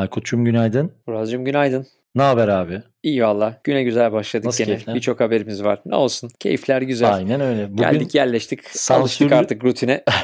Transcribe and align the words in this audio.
Aykut'cum 0.00 0.44
günaydın. 0.44 0.92
Murat'cığım 1.06 1.44
günaydın. 1.44 1.86
Ne 2.14 2.22
haber 2.22 2.48
abi? 2.48 2.82
İyi 3.02 3.22
valla. 3.22 3.60
Güne 3.64 3.82
güzel 3.82 4.12
başladık 4.12 4.46
Nasıl 4.46 4.64
gene. 4.64 4.78
Birçok 4.94 5.20
haberimiz 5.20 5.64
var. 5.64 5.80
Ne 5.86 5.94
olsun. 5.94 6.30
Keyifler 6.40 6.82
güzel. 6.82 7.14
Aynen 7.14 7.40
öyle. 7.40 7.72
Bugün 7.72 7.82
Geldik 7.82 8.14
yerleştik. 8.14 8.64
sansürlü- 8.64 9.00
Alıştık 9.02 9.32
artık 9.32 9.64
rutine. 9.64 10.04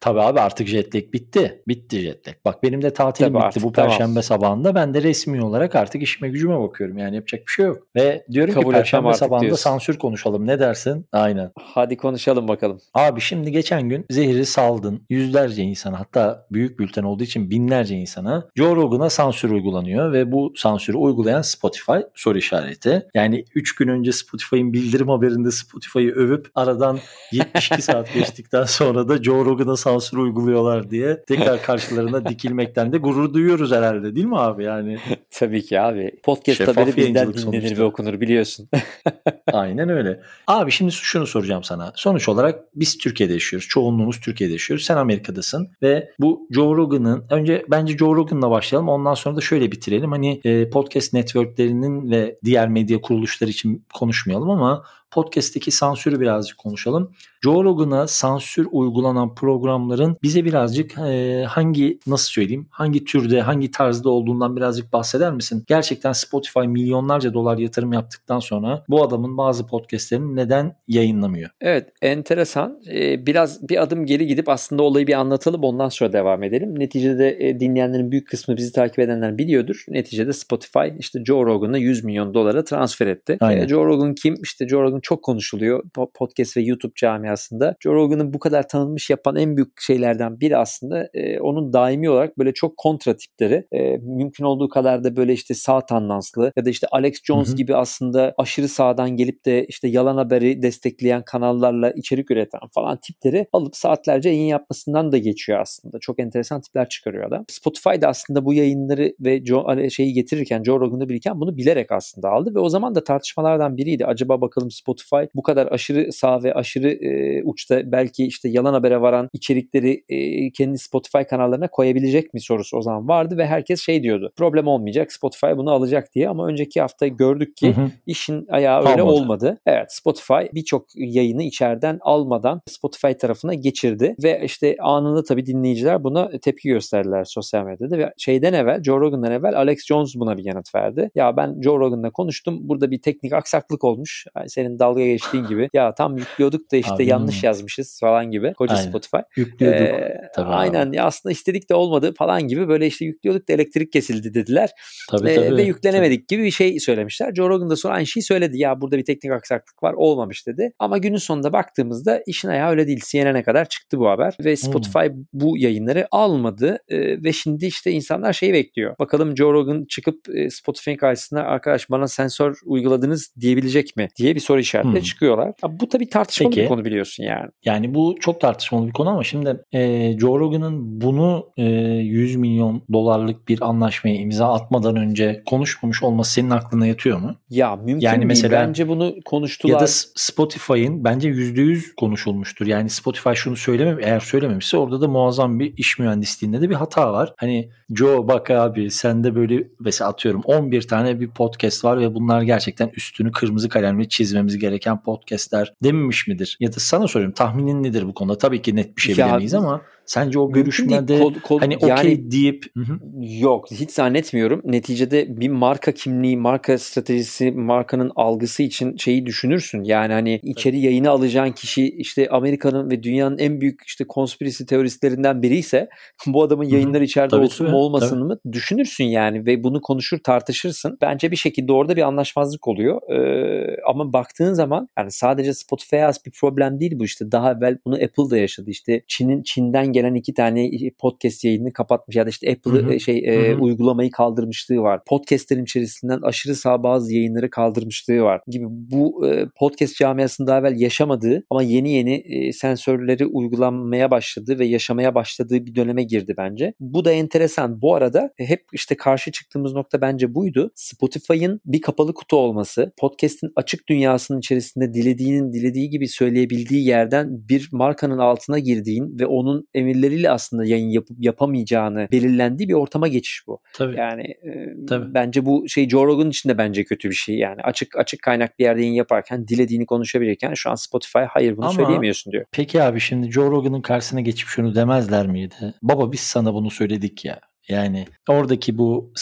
tabii 0.00 0.20
abi 0.20 0.40
artık 0.40 0.68
jet 0.68 0.94
lag 0.94 1.12
bitti. 1.12 1.62
Bitti 1.68 2.00
jet 2.00 2.28
lag. 2.28 2.34
Bak 2.44 2.62
benim 2.62 2.82
de 2.82 2.90
tatilim 2.92 3.28
Tabii 3.28 3.38
bitti 3.38 3.46
artık, 3.46 3.62
bu 3.62 3.72
tamam. 3.72 3.90
perşembe 3.90 4.22
sabahında. 4.22 4.74
Ben 4.74 4.94
de 4.94 5.02
resmi 5.02 5.44
olarak 5.44 5.74
artık 5.74 6.02
işime 6.02 6.28
gücüme 6.28 6.60
bakıyorum. 6.60 6.98
Yani 6.98 7.14
yapacak 7.16 7.40
bir 7.46 7.52
şey 7.52 7.66
yok. 7.66 7.82
Ve 7.96 8.24
diyorum 8.32 8.54
Kabul 8.54 8.70
ki 8.70 8.76
perşembe 8.76 9.12
sabahında 9.14 9.42
diyorsun. 9.42 9.62
sansür 9.62 9.98
konuşalım. 9.98 10.46
Ne 10.46 10.58
dersin? 10.58 11.06
Aynen. 11.12 11.52
Hadi 11.60 11.96
konuşalım 11.96 12.48
bakalım. 12.48 12.80
Abi 12.94 13.20
şimdi 13.20 13.52
geçen 13.52 13.88
gün 13.88 14.06
zehri 14.10 14.46
saldın 14.46 15.02
yüzlerce 15.10 15.62
insana 15.62 16.00
hatta 16.00 16.46
büyük 16.50 16.78
bülten 16.78 17.02
olduğu 17.02 17.24
için 17.24 17.50
binlerce 17.50 17.94
insana 17.96 18.48
Joe 18.56 18.76
Rogan'a 18.76 19.10
sansür 19.10 19.50
uygulanıyor 19.50 20.12
ve 20.12 20.32
bu 20.32 20.52
sansürü 20.56 20.96
uygulayan 20.96 21.42
Spotify 21.42 21.98
soru 22.14 22.38
işareti. 22.38 23.06
Yani 23.14 23.44
3 23.54 23.74
gün 23.74 23.88
önce 23.88 24.12
Spotify'ın 24.12 24.72
bildirim 24.72 25.08
haberinde 25.08 25.50
Spotify'ı 25.50 26.12
övüp 26.12 26.46
aradan 26.54 26.98
72 27.32 27.82
saat 27.82 28.14
geçtikten 28.14 28.64
sonra 28.64 29.08
da 29.08 29.22
Joe 29.22 29.44
Rogan'a 29.44 29.76
sansür 29.76 29.95
uyguluyorlar 30.16 30.90
diye 30.90 31.22
tekrar 31.28 31.62
karşılarına 31.62 32.24
dikilmekten 32.28 32.92
de 32.92 32.98
gurur 32.98 33.34
duyuyoruz 33.34 33.72
herhalde 33.72 34.14
değil 34.14 34.26
mi 34.26 34.38
abi 34.38 34.64
yani? 34.64 34.98
Tabii 35.30 35.62
ki 35.62 35.80
abi. 35.80 36.10
Podcast 36.22 36.58
Şeffaf 36.58 36.76
haberi 36.76 36.96
bizden 36.96 37.14
dinlenir 37.14 37.38
sonuçta. 37.38 37.76
ve 37.76 37.82
okunur 37.82 38.20
biliyorsun. 38.20 38.68
Aynen 39.52 39.88
öyle. 39.88 40.20
Abi 40.46 40.70
şimdi 40.70 40.92
şunu 40.92 41.26
soracağım 41.26 41.64
sana. 41.64 41.92
Sonuç 41.94 42.28
olarak 42.28 42.60
biz 42.74 42.98
Türkiye'de 42.98 43.32
yaşıyoruz. 43.32 43.68
Çoğunluğumuz 43.68 44.20
Türkiye'de 44.20 44.52
yaşıyoruz. 44.52 44.84
Sen 44.86 44.96
Amerika'dasın 44.96 45.68
ve 45.82 46.10
bu 46.18 46.48
Joe 46.50 46.76
Rogan'ın 46.76 47.24
önce 47.30 47.64
bence 47.70 47.96
Joe 47.98 48.16
Rogan'la 48.16 48.50
başlayalım. 48.50 48.88
Ondan 48.88 49.14
sonra 49.14 49.36
da 49.36 49.40
şöyle 49.40 49.72
bitirelim. 49.72 50.12
Hani 50.12 50.40
e, 50.44 50.70
podcast 50.70 51.12
networklerinin 51.12 52.10
ve 52.10 52.38
diğer 52.44 52.68
medya 52.68 53.00
kuruluşları 53.00 53.50
için 53.50 53.84
konuşmayalım 53.94 54.50
ama 54.50 54.84
podcast'teki 55.16 55.70
sansürü 55.70 56.20
birazcık 56.20 56.58
konuşalım. 56.58 57.12
Joe 57.42 57.64
Rogan'a 57.64 58.06
sansür 58.06 58.68
uygulanan 58.70 59.34
programların 59.34 60.16
bize 60.22 60.44
birazcık 60.44 60.98
e, 60.98 61.44
hangi 61.48 61.98
nasıl 62.06 62.30
söyleyeyim 62.30 62.66
hangi 62.70 63.04
türde 63.04 63.40
hangi 63.40 63.70
tarzda 63.70 64.10
olduğundan 64.10 64.56
birazcık 64.56 64.92
bahseder 64.92 65.32
misin? 65.32 65.64
Gerçekten 65.66 66.12
Spotify 66.12 66.58
milyonlarca 66.58 67.34
dolar 67.34 67.58
yatırım 67.58 67.92
yaptıktan 67.92 68.38
sonra 68.38 68.84
bu 68.88 69.02
adamın 69.02 69.38
bazı 69.38 69.66
podcastlerini 69.66 70.36
neden 70.36 70.76
yayınlamıyor? 70.88 71.50
Evet 71.60 71.88
enteresan. 72.02 72.80
Ee, 72.92 73.26
biraz 73.26 73.68
bir 73.68 73.82
adım 73.82 74.06
geri 74.06 74.26
gidip 74.26 74.48
aslında 74.48 74.82
olayı 74.82 75.06
bir 75.06 75.14
anlatalım 75.14 75.64
ondan 75.64 75.88
sonra 75.88 76.12
devam 76.12 76.42
edelim. 76.42 76.78
Neticede 76.78 77.36
e, 77.48 77.60
dinleyenlerin 77.60 78.10
büyük 78.10 78.28
kısmı 78.28 78.56
bizi 78.56 78.72
takip 78.72 78.98
edenler 78.98 79.38
biliyordur. 79.38 79.84
Neticede 79.88 80.32
Spotify 80.32 80.88
işte 80.98 81.24
Joe 81.24 81.46
Rogan'a 81.46 81.78
100 81.78 82.04
milyon 82.04 82.34
dolara 82.34 82.64
transfer 82.64 83.06
etti. 83.06 83.36
Aynen. 83.40 83.64
Ee, 83.64 83.68
Joe 83.68 83.86
Rogan 83.86 84.14
kim? 84.14 84.34
İşte 84.42 84.68
Joe 84.68 84.82
Rogan 84.82 85.00
çok 85.06 85.22
konuşuluyor 85.22 85.84
po- 85.84 86.10
podcast 86.14 86.56
ve 86.56 86.60
YouTube 86.60 86.92
camiasında. 86.96 87.76
Joe 87.80 87.94
Rogan'ı 87.94 88.32
bu 88.32 88.38
kadar 88.38 88.68
tanınmış 88.68 89.10
yapan 89.10 89.36
en 89.36 89.56
büyük 89.56 89.80
şeylerden 89.80 90.40
biri 90.40 90.56
aslında 90.56 91.08
e, 91.14 91.40
onun 91.40 91.72
daimi 91.72 92.10
olarak 92.10 92.38
böyle 92.38 92.54
çok 92.54 92.76
kontra 92.76 93.16
tipleri 93.16 93.66
e, 93.72 93.96
mümkün 93.96 94.44
olduğu 94.44 94.68
kadar 94.68 95.04
da 95.04 95.16
böyle 95.16 95.32
işte 95.32 95.54
sağ 95.54 95.86
tandanslı 95.86 96.52
ya 96.56 96.64
da 96.64 96.70
işte 96.70 96.86
Alex 96.90 97.22
Jones 97.24 97.48
Hı 97.48 97.52
hı. 97.52 97.56
gibi 97.56 97.76
aslında 97.76 98.34
aşırı 98.38 98.68
sağdan 98.68 99.16
gelip 99.16 99.44
de 99.44 99.66
işte 99.66 99.88
yalan 99.88 100.16
haberi 100.16 100.62
destekleyen 100.62 101.22
kanallarla 101.22 101.90
içerik 101.90 102.30
üreten 102.30 102.60
falan 102.74 102.98
tipleri 103.00 103.46
alıp 103.52 103.76
saatlerce 103.76 104.28
yayın 104.28 104.46
yapmasından 104.46 105.12
da 105.12 105.18
geçiyor 105.18 105.60
aslında. 105.60 105.98
Çok 106.00 106.20
enteresan 106.20 106.60
tipler 106.60 106.88
çıkarıyor 106.88 107.24
adam. 107.28 107.44
Spotify 107.48 108.00
da 108.00 108.08
aslında 108.08 108.44
bu 108.44 108.54
yayınları 108.54 109.12
ve 109.20 109.44
Joe, 109.44 109.88
şeyi 109.90 110.12
getirirken 110.12 110.62
Joe 110.62 110.80
Rogan'ı 110.80 111.08
bilirken 111.08 111.40
bunu 111.40 111.56
bilerek 111.56 111.92
aslında 111.92 112.28
aldı 112.28 112.54
ve 112.54 112.58
o 112.58 112.68
zaman 112.68 112.94
da 112.94 113.04
tartışmalardan 113.04 113.76
biriydi. 113.76 114.06
Acaba 114.06 114.40
bakalım 114.40 114.70
Spotify 114.86 115.30
bu 115.34 115.42
kadar 115.42 115.66
aşırı 115.66 116.12
sağ 116.12 116.42
ve 116.42 116.54
aşırı 116.54 116.90
e, 116.90 117.42
uçta 117.44 117.92
belki 117.92 118.26
işte 118.26 118.48
yalan 118.48 118.72
habere 118.72 119.00
varan 119.00 119.28
içerikleri 119.32 120.04
e, 120.08 120.50
kendi 120.50 120.78
Spotify 120.78 121.22
kanallarına 121.30 121.68
koyabilecek 121.68 122.34
mi 122.34 122.40
sorusu 122.40 122.76
o 122.76 122.82
zaman 122.82 123.08
vardı 123.08 123.38
ve 123.38 123.46
herkes 123.46 123.80
şey 123.80 124.02
diyordu. 124.02 124.32
Problem 124.36 124.66
olmayacak 124.66 125.12
Spotify 125.12 125.46
bunu 125.56 125.70
alacak 125.70 126.14
diye 126.14 126.28
ama 126.28 126.46
önceki 126.46 126.80
hafta 126.80 127.06
gördük 127.06 127.56
ki 127.56 127.76
Hı 127.76 127.80
hı. 127.80 127.90
işin 128.06 128.46
ayağı 128.50 128.78
öyle 128.80 129.02
Almadı. 129.02 129.02
olmadı. 129.02 129.58
Evet 129.66 129.92
Spotify 129.92 130.54
birçok 130.54 130.86
yayını 130.94 131.42
içeriden 131.42 131.98
almadan 132.00 132.62
Spotify 132.66 133.12
tarafına 133.12 133.54
geçirdi 133.54 134.14
ve 134.22 134.40
işte 134.44 134.76
anında 134.80 135.22
tabii 135.22 135.46
dinleyiciler 135.46 136.04
buna 136.04 136.30
tepki 136.42 136.68
gösterdiler 136.68 137.24
sosyal 137.24 137.64
medyada 137.64 137.98
ve 137.98 138.12
şeyden 138.18 138.52
evvel 138.52 138.82
Joe 138.82 139.00
Rogan'dan 139.00 139.32
evvel 139.32 139.56
Alex 139.56 139.86
Jones 139.86 140.14
buna 140.16 140.36
bir 140.36 140.44
yanıt 140.44 140.74
verdi. 140.74 141.10
Ya 141.14 141.36
ben 141.36 141.60
Joe 141.62 141.78
Rogan'la 141.78 142.10
konuştum. 142.10 142.58
Burada 142.60 142.90
bir 142.90 143.02
teknik 143.02 143.32
aksaklık 143.32 143.84
olmuş. 143.84 144.26
Yani 144.36 144.50
senin 144.50 144.75
dalga 144.78 145.06
geçtiğin 145.06 145.46
gibi. 145.46 145.68
Ya 145.74 145.94
tam 145.94 146.16
yüklüyorduk 146.16 146.72
da 146.72 146.76
işte 146.76 146.94
Abi, 146.94 147.06
yanlış 147.06 147.42
hmm. 147.42 147.46
yazmışız 147.46 148.00
falan 148.00 148.30
gibi. 148.30 148.52
Koca 148.54 148.74
Aynen. 148.74 148.88
Spotify. 148.88 149.16
Yüklüyorduk. 149.36 149.80
Ee, 149.80 150.20
Tabii 150.34 150.48
aynen 150.48 150.92
ya 150.92 151.04
aslında 151.04 151.32
istedik 151.32 151.70
de 151.70 151.74
olmadı 151.74 152.14
falan 152.18 152.48
gibi 152.48 152.68
böyle 152.68 152.86
işte 152.86 153.04
yüklüyorduk 153.04 153.48
da 153.48 153.52
elektrik 153.52 153.92
kesildi 153.92 154.34
dediler. 154.34 154.70
Tabii, 155.10 155.30
Ee, 155.30 155.34
tabii. 155.34 155.56
ve 155.56 155.62
yüklenemedik 155.62 156.28
gibi 156.28 156.44
bir 156.44 156.50
şey 156.50 156.80
söylemişler. 156.80 157.34
Joe 157.34 157.48
Rogan 157.48 157.70
da 157.70 157.76
sonra 157.76 157.94
aynı 157.94 158.06
şeyi 158.06 158.22
söyledi. 158.24 158.58
Ya 158.58 158.80
burada 158.80 158.98
bir 158.98 159.04
teknik 159.04 159.32
aksaklık 159.32 159.82
var 159.82 159.92
olmamış 159.92 160.46
dedi. 160.46 160.72
Ama 160.78 160.98
günün 160.98 161.16
sonunda 161.16 161.52
baktığımızda 161.52 162.22
işin 162.26 162.48
ayağı 162.48 162.70
öyle 162.70 162.86
değil. 162.86 163.00
CNN'e 163.04 163.42
kadar 163.42 163.68
çıktı 163.68 163.98
bu 163.98 164.08
haber 164.08 164.36
ve 164.44 164.56
Spotify 164.56 165.06
bu 165.32 165.58
yayınları 165.58 166.08
almadı 166.10 166.78
Ee, 166.88 167.22
ve 167.22 167.32
şimdi 167.32 167.66
işte 167.66 167.90
insanlar 167.90 168.32
şeyi 168.32 168.52
bekliyor. 168.52 168.94
Bakalım 168.98 169.36
Joe 169.36 169.52
Rogan 169.52 169.84
çıkıp 169.88 170.28
e, 170.34 170.50
Spotify'ın 170.50 170.96
karşısına 170.96 171.42
arkadaş 171.42 171.90
bana 171.90 172.08
sensör 172.08 172.56
uyguladınız 172.64 173.34
diyebilecek 173.40 173.96
mi 173.96 174.08
diye 174.16 174.34
bir 174.34 174.40
soru 174.40 174.60
işaretleri 174.66 174.94
Hmm. 174.94 175.02
çıkıyorlar. 175.02 175.46
Ya 175.46 175.80
bu 175.80 175.88
tabii 175.88 176.08
tartışmalı 176.08 176.50
Peki. 176.50 176.62
bir 176.62 176.68
konu 176.68 176.84
biliyorsun 176.84 177.24
yani. 177.24 177.50
Yani 177.64 177.94
bu 177.94 178.14
çok 178.20 178.40
tartışmalı 178.40 178.86
bir 178.86 178.92
konu 178.92 179.08
ama 179.10 179.24
şimdi 179.24 179.60
e, 179.72 180.12
Joe 180.18 180.38
Rogan'ın 180.38 181.00
bunu 181.00 181.46
e, 181.56 181.64
100 181.64 182.36
milyon 182.36 182.82
dolarlık 182.92 183.48
bir 183.48 183.62
anlaşmaya 183.68 184.16
imza 184.16 184.52
atmadan 184.52 184.96
önce 184.96 185.42
konuşmamış 185.46 186.02
olması 186.02 186.32
senin 186.32 186.50
aklına 186.50 186.86
yatıyor 186.86 187.18
mu? 187.18 187.36
Ya 187.50 187.76
mümkün 187.76 188.00
Yani 188.00 188.16
değil. 188.16 188.26
mesela- 188.26 188.66
Bence 188.68 188.88
bunu 188.88 189.14
konuştular. 189.24 189.72
Ya 189.74 189.80
da 189.80 189.86
Spotify'ın 190.30 191.04
bence 191.04 191.28
%100 191.28 191.94
konuşulmuştur. 191.96 192.66
Yani 192.66 192.90
Spotify 192.90 193.30
şunu 193.34 193.56
söylemem 193.56 193.98
eğer 194.02 194.20
söylememişse 194.20 194.76
orada 194.76 195.00
da 195.00 195.08
muazzam 195.08 195.60
bir 195.60 195.74
iş 195.76 195.98
mühendisliğinde 195.98 196.60
de 196.60 196.70
bir 196.70 196.74
hata 196.74 197.12
var. 197.12 197.32
Hani 197.36 197.68
Joe 197.94 198.28
bak 198.28 198.50
abi 198.50 198.90
sende 198.90 199.34
böyle 199.34 199.68
mesela 199.80 200.10
atıyorum 200.10 200.40
11 200.44 200.82
tane 200.82 201.20
bir 201.20 201.28
podcast 201.30 201.84
var 201.84 202.00
ve 202.00 202.14
bunlar 202.14 202.42
gerçekten 202.42 202.90
üstünü 202.96 203.32
kırmızı 203.32 203.68
kalemle 203.68 204.08
çizmemiz 204.08 204.55
gereken 204.58 205.02
podcastler 205.02 205.72
dememiş 205.82 206.26
midir? 206.28 206.56
Ya 206.60 206.72
da 206.72 206.80
sana 206.80 207.08
soruyorum 207.08 207.34
tahminin 207.34 207.82
nedir 207.82 208.06
bu 208.06 208.14
konuda? 208.14 208.38
Tabii 208.38 208.62
ki 208.62 208.76
net 208.76 208.96
bir 208.96 209.02
şey 209.02 209.14
Ya, 209.16 209.26
bilemeyiz 209.26 209.54
ama 209.54 209.82
sence 210.06 210.38
o 210.38 210.44
Mümkün 210.44 210.62
görüşmede. 210.62 211.18
Kod- 211.18 211.40
kod- 211.40 211.60
hani 211.60 211.76
yani- 211.80 211.92
okey 211.92 212.30
deyip 212.30 212.64
Hı 212.76 212.80
hı. 212.80 212.98
Yok 213.40 213.70
hiç 213.70 213.90
zannetmiyorum. 213.90 214.62
Neticede 214.64 215.40
bir 215.40 215.48
marka 215.48 215.92
kimliği, 215.92 216.36
marka 216.36 216.78
stratejisi, 216.78 217.50
markanın 217.50 218.12
algısı 218.16 218.62
için 218.62 218.96
şeyi 218.96 219.26
düşünürsün. 219.26 219.84
Yani 219.84 220.12
hani 220.12 220.40
içeri 220.42 220.80
yayını 220.80 221.10
alacağın 221.10 221.52
kişi 221.52 221.88
işte 221.88 222.28
Amerika'nın 222.28 222.90
ve 222.90 223.02
dünyanın 223.02 223.38
en 223.38 223.60
büyük 223.60 223.80
işte 223.86 224.04
konspirasi 224.04 224.66
teoristlerinden 224.66 225.42
biri 225.42 225.56
ise 225.56 225.88
bu 226.26 226.42
adamın 226.42 226.64
yayınları 226.64 227.04
içeride 227.04 227.30
Tabii, 227.30 227.44
olsun 227.44 227.70
mu 227.70 227.76
olmasın 227.76 228.26
mı 228.26 228.38
düşünürsün 228.52 229.04
yani 229.04 229.46
ve 229.46 229.64
bunu 229.64 229.80
konuşur 229.80 230.18
tartışırsın. 230.18 230.98
Bence 231.00 231.30
bir 231.30 231.36
şekilde 231.36 231.72
orada 231.72 231.96
bir 231.96 232.02
anlaşmazlık 232.02 232.68
oluyor. 232.68 233.10
Ee, 233.10 233.76
ama 233.88 234.12
baktığın 234.12 234.52
zaman 234.52 234.88
yani 234.98 235.10
sadece 235.10 235.54
Spotify'a 235.54 236.08
az 236.08 236.26
bir 236.26 236.30
problem 236.30 236.80
değil 236.80 236.92
bu 236.98 237.04
işte. 237.04 237.32
Daha 237.32 237.52
evvel 237.52 237.78
bunu 237.86 237.94
Apple 237.94 238.30
da 238.30 238.38
yaşadı. 238.38 238.70
İşte 238.70 239.02
Çin'in 239.06 239.42
Çin'den 239.42 239.92
gelen 239.96 240.14
iki 240.14 240.34
tane 240.34 240.70
podcast 240.98 241.44
yayını 241.44 241.72
kapatmış 241.72 242.16
ya 242.16 242.26
da 242.26 242.30
işte 242.30 242.52
Apple'ı 242.52 242.94
e, 242.94 242.98
şey 242.98 243.18
e, 243.18 243.50
Hı 243.50 243.56
hı. 243.56 243.60
uygulamayı 243.60 244.10
kaldırmışlığı 244.10 244.78
var. 244.78 245.00
Podcastlerin 245.06 245.62
içerisinden 245.62 246.20
aşırı 246.22 246.54
sağ 246.54 246.82
bazı 246.82 247.14
yayınları 247.14 247.50
kaldırmışlığı 247.50 248.20
var 248.20 248.40
gibi. 248.46 248.64
Bu 248.68 249.26
e, 249.26 249.46
podcast 249.58 249.96
camiasında 249.96 250.46
daha 250.46 250.58
evvel 250.58 250.80
yaşamadığı 250.80 251.44
ama 251.50 251.62
yeni 251.62 251.92
yeni 251.92 252.14
e, 252.14 252.52
sensörleri 252.52 253.26
uygulanmaya 253.26 254.10
başladı 254.10 254.58
ve 254.58 254.66
yaşamaya 254.66 255.14
başladığı 255.14 255.66
bir 255.66 255.74
döneme 255.74 256.02
girdi 256.02 256.34
bence. 256.38 256.74
Bu 256.80 257.04
da 257.04 257.12
enteresan. 257.12 257.82
Bu 257.82 257.94
arada 257.94 258.30
e, 258.38 258.44
hep 258.44 258.64
işte 258.72 258.96
karşı 258.96 259.32
çıktığımız 259.32 259.72
nokta 259.74 260.00
bence 260.00 260.34
buydu. 260.34 260.70
Spotify'ın 260.74 261.60
bir 261.64 261.80
kapalı 261.80 262.14
kutu 262.14 262.36
olması, 262.36 262.92
podcast'in 262.98 263.52
açık 263.56 263.88
dünyasının 263.88 264.38
içerisinde 264.38 264.94
dilediğinin 264.94 265.52
dilediği 265.52 265.90
gibi 265.90 266.08
söyleyebildiği 266.08 266.86
yerden 266.86 267.48
bir 267.48 267.68
markanın 267.72 268.18
altına 268.18 268.58
girdiğin 268.58 269.18
ve 269.20 269.26
onun 269.26 269.68
emirleriyle 269.86 270.30
aslında 270.30 270.64
yayın 270.64 270.88
yapıp 270.88 271.16
yapamayacağını 271.20 272.08
belirlendiği 272.12 272.68
bir 272.68 272.74
ortama 272.74 273.08
geçiş 273.08 273.46
bu. 273.46 273.60
Tabii. 273.72 273.96
Yani 273.98 274.22
e, 274.22 274.86
Tabii. 274.88 275.14
bence 275.14 275.46
bu 275.46 275.68
şey 275.68 275.88
Joe 275.88 276.06
Rogan 276.06 276.30
için 276.30 276.48
de 276.48 276.58
bence 276.58 276.84
kötü 276.84 277.10
bir 277.10 277.14
şey. 277.14 277.36
Yani 277.38 277.62
açık 277.62 277.96
açık 277.96 278.22
kaynak 278.22 278.58
bir 278.58 278.64
yerde 278.64 278.80
yayın 278.80 278.94
yaparken 278.94 279.48
dilediğini 279.48 279.86
konuşabilirken 279.86 280.54
şu 280.54 280.70
an 280.70 280.74
Spotify 280.74 281.18
hayır 281.18 281.56
bunu 281.56 281.66
Ama- 281.66 281.74
söyleyemiyorsun 281.74 282.32
diyor. 282.32 282.44
Peki 282.52 282.82
abi 282.82 283.00
şimdi 283.00 283.32
Joe 283.32 283.50
Rogan'ın 283.50 283.82
karşısına 283.82 284.20
geçip 284.20 284.48
şunu 284.48 284.74
demezler 284.74 285.26
miydi? 285.26 285.54
Baba 285.82 286.12
biz 286.12 286.20
sana 286.20 286.54
bunu 286.54 286.70
söyledik 286.70 287.24
ya. 287.24 287.40
Yani 287.68 288.06
oradaki 288.28 288.78
bu 288.78 289.12
e, 289.16 289.20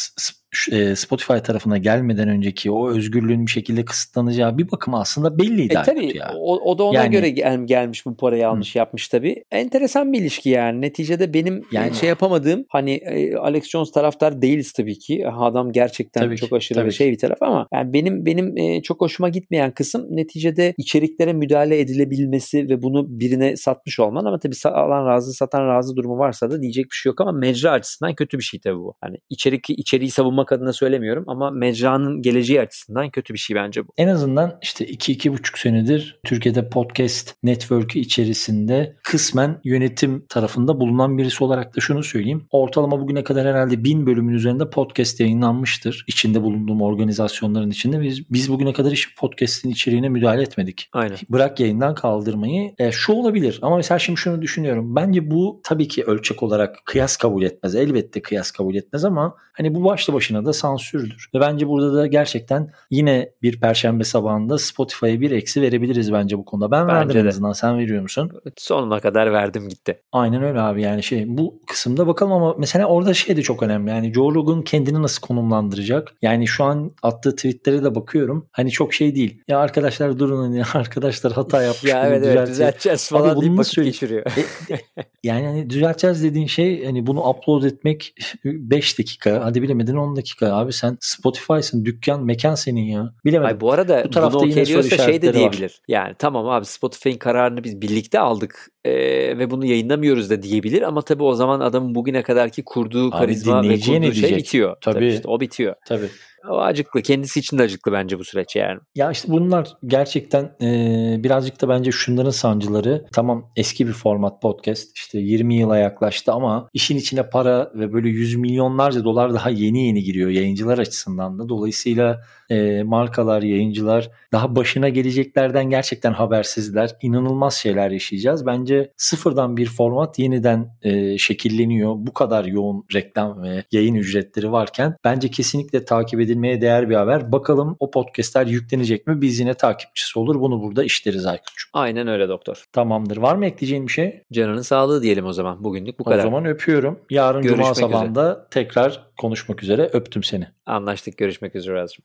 Spotify 0.97 1.39
tarafına 1.39 1.79
gelmeden 1.79 2.29
önceki 2.29 2.71
o 2.71 2.91
özgürlüğün 2.91 3.47
bir 3.47 3.51
şekilde 3.51 3.85
kısıtlanacağı 3.85 4.59
bir 4.59 4.71
bakıma 4.71 5.01
aslında 5.01 5.39
belliydi. 5.39 5.75
E 5.81 5.83
tabii 5.83 6.17
ya. 6.17 6.33
o, 6.37 6.71
o 6.71 6.79
da 6.79 6.85
ona 6.85 6.99
yani, 6.99 7.11
göre 7.11 7.31
gel, 7.31 7.67
gelmiş 7.67 8.07
bu 8.07 8.17
parayı 8.17 8.49
almış 8.49 8.75
hı. 8.75 8.79
yapmış 8.79 9.09
tabii. 9.09 9.45
Enteresan 9.51 10.13
bir 10.13 10.21
ilişki 10.21 10.49
yani. 10.51 10.81
Neticede 10.81 11.35
benim 11.35 11.57
e, 11.57 11.63
yani 11.73 11.95
şey 11.95 12.09
yapamadığım 12.09 12.65
hani 12.69 12.91
e, 12.95 13.37
Alex 13.37 13.69
Jones 13.69 13.93
taraftar 13.93 14.43
değiliz 14.43 14.73
tabii 14.73 14.99
ki. 14.99 15.29
Adam 15.29 15.73
gerçekten 15.73 16.21
tabii 16.21 16.37
çok 16.37 16.49
ki, 16.49 16.57
aşırı 16.57 16.87
bir 16.87 16.91
şey 16.91 17.13
bir 17.13 17.19
taraf 17.19 17.43
ama 17.43 17.69
yani 17.75 17.93
benim 17.93 18.27
benim 18.27 18.57
e, 18.57 18.83
çok 18.83 19.01
hoşuma 19.01 19.29
gitmeyen 19.29 19.75
kısım 19.75 20.07
neticede 20.11 20.75
içeriklere 20.79 21.33
müdahale 21.33 21.81
edilebilmesi 21.81 22.69
ve 22.69 22.83
bunu 22.83 23.07
birine 23.09 23.57
satmış 23.57 24.01
olman 24.01 24.25
ama 24.25 24.39
tabii 24.39 24.55
alan 24.65 25.07
razı 25.07 25.33
satan 25.33 25.69
razı 25.69 25.97
durumu 25.97 26.19
varsa 26.19 26.51
da 26.51 26.63
diyecek 26.63 26.85
bir 26.85 26.95
şey 26.97 27.11
yok 27.11 27.21
ama 27.21 27.33
mecra 27.33 27.71
açısından 27.71 28.15
kötü 28.15 28.39
bir 28.39 28.43
şey 28.43 28.61
tabii 28.61 28.79
bu. 28.79 28.95
Hani 29.01 29.17
içerik 29.31 29.71
içeriği 29.71 30.11
savunmak 30.45 30.53
adına 30.53 30.73
söylemiyorum 30.73 31.25
ama 31.27 31.51
mecranın 31.51 32.23
geleceği 32.23 32.61
açısından 32.61 33.11
kötü 33.11 33.35
bir 33.35 33.39
şey 33.39 33.57
bence 33.57 33.87
bu. 33.87 33.93
En 33.97 34.09
azından 34.09 34.59
işte 34.63 34.85
2-2,5 34.85 35.59
senedir 35.59 36.21
Türkiye'de 36.25 36.69
podcast 36.69 37.35
network'ü 37.43 37.99
içerisinde 37.99 38.97
kısmen 39.03 39.61
yönetim 39.65 40.27
tarafında 40.29 40.81
bulunan 40.81 41.19
birisi 41.19 41.45
olarak 41.45 41.77
da 41.77 41.81
şunu 41.81 42.03
söyleyeyim. 42.03 42.47
Ortalama 42.51 43.01
bugüne 43.01 43.25
kadar 43.25 43.47
herhalde 43.47 43.85
1000 43.85 44.07
bölümün 44.07 44.35
üzerinde 44.35 44.71
podcast 44.71 45.21
yayınlanmıştır. 45.21 46.05
İçinde 46.09 46.43
bulunduğum 46.43 46.83
organizasyonların 46.83 47.71
içinde. 47.71 48.01
Biz, 48.01 48.31
biz 48.31 48.51
bugüne 48.51 48.73
kadar 48.73 48.93
hiç 48.93 49.17
podcast'in 49.17 49.71
içeriğine 49.71 50.09
müdahale 50.09 50.43
etmedik. 50.43 50.89
Aynen. 50.93 51.17
Bırak 51.29 51.61
yayından 51.61 51.95
kaldırmayı. 51.95 52.75
E, 52.79 52.93
şu 52.93 53.13
olabilir 53.13 53.59
ama 53.63 53.77
mesela 53.77 53.99
şimdi 53.99 54.21
şunu 54.21 54.43
düşünüyorum. 54.43 54.97
Bence 54.97 55.31
bu 55.31 55.61
tabii 55.65 55.89
ki 55.89 56.05
ölçek 56.05 56.43
olarak 56.43 56.77
kıyas 56.85 57.17
kabul 57.17 57.43
etmez. 57.43 57.75
Elbette 57.75 58.23
kıyas 58.23 58.51
kabul 58.51 58.75
etmez 58.75 59.05
ama 59.05 59.37
hani 59.53 59.75
bu 59.75 59.85
başlı 59.85 60.13
başına 60.13 60.34
da 60.45 60.53
sansürdür. 60.53 61.29
Ve 61.35 61.41
bence 61.41 61.69
burada 61.69 61.95
da 61.95 62.07
gerçekten 62.07 62.71
yine 62.91 63.31
bir 63.43 63.61
perşembe 63.61 64.05
sabahında 64.05 64.59
Spotify'a 64.59 65.21
bir 65.21 65.31
eksi 65.31 65.63
verebiliriz 65.63 66.13
bence 66.13 66.39
bu 66.39 66.45
konuda. 66.45 66.71
Ben 66.71 66.89
bence 66.89 66.97
verdim 66.99 67.15
de. 67.15 67.21
en 67.21 67.27
azından. 67.27 67.53
Sen 67.53 67.79
veriyor 67.79 68.03
musun? 68.03 68.31
Sonuna 68.57 69.01
kadar 69.01 69.33
verdim 69.33 69.69
gitti. 69.69 70.01
Aynen 70.13 70.43
öyle 70.43 70.61
abi 70.61 70.83
yani 70.83 71.03
şey 71.03 71.25
bu 71.27 71.61
kısımda 71.67 72.07
bakalım 72.07 72.33
ama 72.33 72.55
mesela 72.59 72.87
orada 72.87 73.15
şey 73.15 73.37
de 73.37 73.43
çok 73.43 73.63
önemli. 73.63 73.91
Yani 73.91 74.13
Joe 74.15 74.35
Rogan 74.35 74.63
kendini 74.63 75.03
nasıl 75.03 75.21
konumlandıracak? 75.21 76.15
Yani 76.23 76.47
şu 76.47 76.65
an 76.65 76.93
attığı 77.03 77.37
tweetlere 77.37 77.85
de 77.85 77.95
bakıyorum. 77.95 78.47
Hani 78.53 78.71
çok 78.71 78.95
şey 78.95 79.15
değil. 79.15 79.43
Ya 79.49 79.59
arkadaşlar 79.59 80.19
durun 80.19 80.43
hani 80.43 80.63
arkadaşlar 80.75 81.33
hata 81.33 81.63
yapmış. 81.63 81.93
ya 81.93 82.07
evet, 82.07 82.25
evet 82.27 82.49
düzelteceğiz 82.49 83.09
falan 83.09 83.29
abi, 83.29 83.41
deyip 83.41 83.59
vakit 83.59 83.85
geçiriyor. 83.85 84.27
e, 84.71 84.77
yani 85.25 85.47
hani 85.47 85.71
düzelteceğiz 85.71 86.23
dediğin 86.23 86.47
şey 86.47 86.85
hani 86.85 87.07
bunu 87.07 87.29
upload 87.29 87.63
etmek 87.63 88.15
5 88.45 88.99
dakika 88.99 89.45
hadi 89.45 89.63
bilemedin 89.63 89.97
10 89.97 90.17
dakika 90.17 90.24
abi 90.43 90.73
sen 90.73 90.97
Spotify'sın 91.01 91.85
dükkan 91.85 92.25
mekan 92.25 92.55
senin 92.55 92.85
ya. 92.85 93.15
Bilemedim. 93.25 93.47
Ay 93.47 93.61
bu 93.61 93.73
arada 93.73 94.05
bu 94.05 94.11
tarafta 94.11 94.39
bunu 94.39 94.49
yine 94.49 94.67
soru 94.67 94.83
şey 94.83 95.23
de 95.23 95.35
diyebilir. 95.35 95.63
Var. 95.63 95.81
Yani 95.89 96.15
tamam 96.19 96.49
abi 96.49 96.65
Spotify'ın 96.65 97.19
kararını 97.19 97.65
biz 97.65 97.81
birlikte 97.81 98.19
aldık 98.19 98.69
e, 98.85 98.93
ve 99.39 99.51
bunu 99.51 99.67
yayınlamıyoruz 99.67 100.31
da 100.31 100.43
diyebilir 100.43 100.83
ama 100.83 101.03
tabii 101.03 101.23
o 101.23 101.35
zaman 101.35 101.61
adamın 101.61 101.95
bugüne 101.95 102.23
kadarki 102.23 102.65
kurduğu 102.65 103.07
abi 103.07 103.11
karizma 103.11 103.63
ve 103.63 103.81
kurduğu 103.81 104.13
şey 104.13 104.37
bitiyor. 104.37 104.77
Tabii. 104.81 104.95
tabii 104.95 105.09
işte 105.09 105.29
o 105.29 105.41
bitiyor. 105.41 105.75
Tabii. 105.87 106.09
O 106.51 106.59
acıklı. 106.59 107.03
Kendisi 107.03 107.41
için 107.41 107.59
de 107.59 107.63
acıklı 107.63 107.93
bence 107.93 108.19
bu 108.19 108.25
süreç 108.25 108.57
yani. 108.57 108.81
Ya 108.95 109.11
işte 109.11 109.33
bunlar 109.33 109.69
gerçekten 109.87 110.45
e, 110.63 111.17
birazcık 111.25 111.63
da 111.63 111.69
bence 111.69 111.91
şunların 111.91 112.31
sancıları. 112.31 113.05
Tamam 113.13 113.51
eski 113.57 113.87
bir 113.87 113.93
format 113.93 114.43
podcast. 114.43 114.97
işte 114.97 115.19
20 115.19 115.55
yıla 115.55 115.79
yaklaştı 115.79 116.33
ama 116.33 116.69
işin 116.73 116.97
içine 116.97 117.31
para 117.31 117.73
ve 117.75 117.93
böyle 117.93 118.09
yüz 118.09 118.37
milyonlarca 118.37 119.05
dolar 119.05 119.35
daha 119.35 119.51
yeni 119.51 119.87
yeni 119.87 120.03
giriyor 120.03 120.31
yayıncılar 120.31 120.79
açısından 120.79 121.39
da. 121.39 121.49
Dolayısıyla 121.49 122.21
e, 122.51 122.83
markalar, 122.83 123.43
yayıncılar 123.43 124.11
daha 124.33 124.57
başına 124.57 124.89
geleceklerden 124.89 125.71
gerçekten 125.71 126.13
habersizler. 126.13 126.91
İnanılmaz 127.03 127.55
şeyler 127.55 127.91
yaşayacağız. 127.91 128.47
Bence 128.47 128.93
sıfırdan 128.97 129.57
bir 129.57 129.67
format 129.67 130.19
yeniden 130.19 130.69
e, 130.83 131.19
şekilleniyor. 131.19 131.95
Bu 131.97 132.13
kadar 132.13 132.45
yoğun 132.45 132.85
reklam 132.95 133.43
ve 133.43 133.65
yayın 133.73 133.95
ücretleri 133.95 134.53
varken 134.53 134.97
bence 135.05 135.29
kesinlikle 135.29 135.85
takip 135.85 136.21
edilmeye 136.35 136.61
değer 136.61 136.91
bir 136.91 136.95
haber. 136.95 137.33
Bakalım 137.33 137.77
o 137.81 137.91
podcastler 137.91 138.47
yüklenecek 138.47 139.07
mi? 139.07 139.21
Biz 139.21 139.41
yine 139.41 139.55
takipçisi 139.55 140.19
olur. 140.19 140.41
Bunu 140.41 140.63
burada 140.63 140.85
işleriz 140.85 141.27
Aykut'cum. 141.27 141.71
Aynen 141.73 142.09
öyle 142.09 142.29
doktor. 142.29 142.65
Tamamdır. 142.73 143.17
Var 143.17 143.37
mı 143.37 143.47
ekleyeceğin 143.47 143.87
bir 143.87 143.93
şey? 143.93 144.23
Canının 144.33 144.63
sağlığı 144.63 145.03
diyelim 145.03 145.27
o 145.27 145.33
zaman. 145.33 145.65
Bugünlük 145.65 145.99
bu 145.99 146.05
kadar. 146.05 146.19
O 146.19 146.23
zaman 146.23 146.45
öpüyorum. 146.45 146.99
Yarın 147.11 147.43
Görüşmek 147.43 147.65
Cuma 147.65 147.75
sabahında 147.75 148.31
üzere. 148.33 148.47
tekrar 148.51 149.03
konuşmak 149.19 149.63
üzere. 149.63 149.91
Öptüm 149.93 150.23
seni. 150.23 150.47
Anlaştık. 150.67 151.19
Görüşmek 151.19 151.57
üzere 151.57 151.81
Azrım. 151.81 152.05